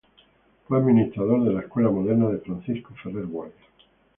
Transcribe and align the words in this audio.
Fue 0.67 0.79
administrador 0.79 1.43
de 1.43 1.53
la 1.53 1.59
Escuela 1.59 1.91
Moderna 1.91 2.29
de 2.29 2.39
Francisco 2.39 2.95
Ferrer 3.03 3.27
Guardia. 3.27 3.61